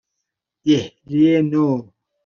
[0.65, 1.65] دهلی نو